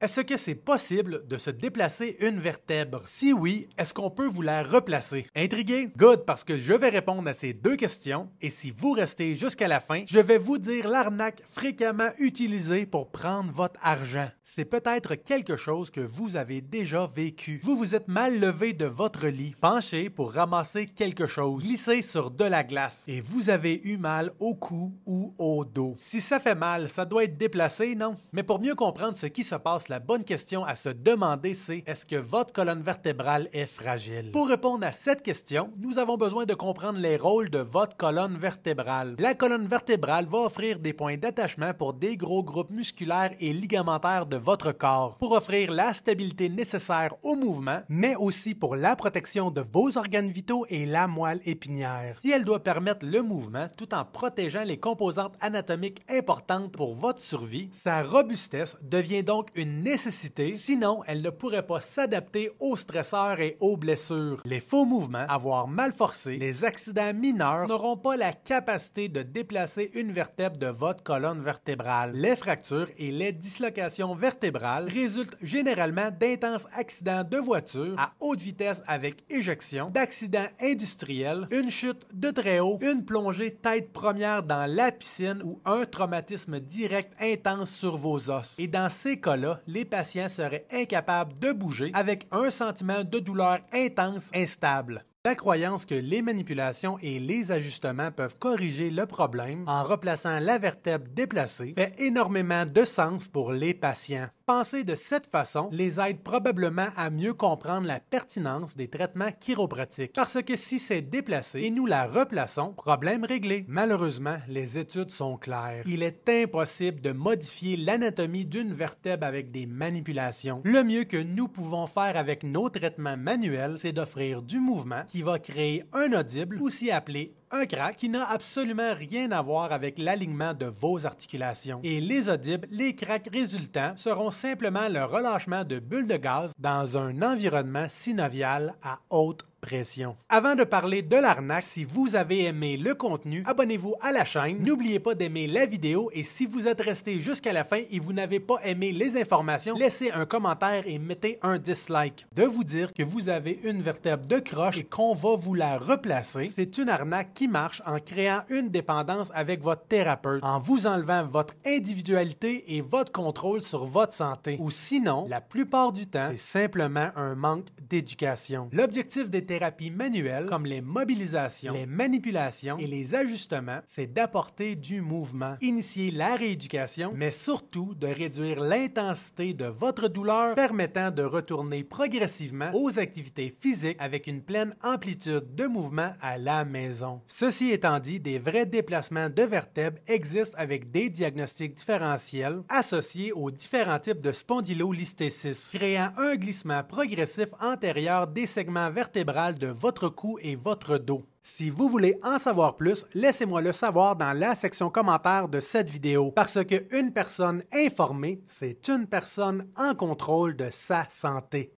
[0.00, 3.02] Est-ce que c'est possible de se déplacer une vertèbre?
[3.04, 5.26] Si oui, est-ce qu'on peut vous la replacer?
[5.34, 5.90] Intrigué?
[5.96, 9.66] Good, parce que je vais répondre à ces deux questions et si vous restez jusqu'à
[9.66, 14.28] la fin, je vais vous dire l'arnaque fréquemment utilisée pour prendre votre argent.
[14.44, 17.58] C'est peut-être quelque chose que vous avez déjà vécu.
[17.64, 22.30] Vous vous êtes mal levé de votre lit, penché pour ramasser quelque chose, glissé sur
[22.30, 25.96] de la glace et vous avez eu mal au cou ou au dos.
[25.98, 28.14] Si ça fait mal, ça doit être déplacé, non?
[28.30, 31.82] Mais pour mieux comprendre ce qui se passe la bonne question à se demander, c'est
[31.86, 34.30] est-ce que votre colonne vertébrale est fragile?
[34.32, 38.36] Pour répondre à cette question, nous avons besoin de comprendre les rôles de votre colonne
[38.36, 39.16] vertébrale.
[39.18, 44.26] La colonne vertébrale va offrir des points d'attachement pour des gros groupes musculaires et ligamentaires
[44.26, 49.50] de votre corps, pour offrir la stabilité nécessaire au mouvement, mais aussi pour la protection
[49.50, 52.14] de vos organes vitaux et la moelle épinière.
[52.20, 57.20] Si elle doit permettre le mouvement tout en protégeant les composantes anatomiques importantes pour votre
[57.20, 63.40] survie, sa robustesse devient donc une nécessité, sinon elle ne pourrait pas s'adapter aux stresseurs
[63.40, 64.42] et aux blessures.
[64.44, 69.90] Les faux mouvements, avoir mal forcé, les accidents mineurs n'auront pas la capacité de déplacer
[69.94, 72.12] une vertèbre de votre colonne vertébrale.
[72.14, 78.82] Les fractures et les dislocations vertébrales résultent généralement d'intenses accidents de voiture à haute vitesse
[78.86, 84.92] avec éjection, d'accidents industriels, une chute de très haut, une plongée tête première dans la
[84.92, 88.58] piscine ou un traumatisme direct intense sur vos os.
[88.58, 93.60] Et dans ces cas-là, les patients seraient incapables de bouger avec un sentiment de douleur
[93.72, 95.04] intense instable.
[95.28, 100.56] La croyance que les manipulations et les ajustements peuvent corriger le problème en replaçant la
[100.56, 104.28] vertèbre déplacée fait énormément de sens pour les patients.
[104.46, 110.14] Penser de cette façon les aide probablement à mieux comprendre la pertinence des traitements chiropratiques.
[110.14, 113.66] Parce que si c'est déplacé et nous la replaçons, problème réglé.
[113.68, 115.82] Malheureusement, les études sont claires.
[115.84, 120.62] Il est impossible de modifier l'anatomie d'une vertèbre avec des manipulations.
[120.64, 125.17] Le mieux que nous pouvons faire avec nos traitements manuels, c'est d'offrir du mouvement qui
[125.22, 129.98] va créer un audible, aussi appelé un crack qui n'a absolument rien à voir avec
[129.98, 131.80] l'alignement de vos articulations.
[131.82, 136.98] Et les audibles, les cracks résultants seront simplement le relâchement de bulles de gaz dans
[136.98, 140.16] un environnement synovial à haute pression.
[140.28, 144.62] Avant de parler de l'arnaque, si vous avez aimé le contenu, abonnez-vous à la chaîne.
[144.62, 148.12] N'oubliez pas d'aimer la vidéo et si vous êtes resté jusqu'à la fin et vous
[148.12, 152.26] n'avez pas aimé les informations, laissez un commentaire et mettez un dislike.
[152.34, 155.78] De vous dire que vous avez une vertèbre de croche et qu'on va vous la
[155.78, 160.86] replacer, c'est une arnaque qui marche en créant une dépendance avec votre thérapeute, en vous
[160.86, 164.56] enlevant votre individualité et votre contrôle sur votre santé.
[164.60, 168.68] Ou sinon, la plupart du temps, c'est simplement un manque d'éducation.
[168.72, 175.00] L'objectif des thérapies manuelles, comme les mobilisations, les manipulations et les ajustements, c'est d'apporter du
[175.00, 181.82] mouvement, initier la rééducation, mais surtout de réduire l'intensité de votre douleur, permettant de retourner
[181.82, 187.22] progressivement aux activités physiques avec une pleine amplitude de mouvement à la maison.
[187.26, 193.50] Ceci étant dit, des vrais déplacements de vertèbres existent avec des diagnostics différentiels associés aux
[193.50, 200.36] différents types de spondylolisthésis, créant un glissement progressif antérieur des segments vertébraux de votre cou
[200.42, 201.24] et votre dos.
[201.42, 205.90] Si vous voulez en savoir plus, laissez-moi le savoir dans la section commentaire de cette
[205.90, 211.72] vidéo, parce qu'une personne informée, c'est une personne en contrôle de sa santé.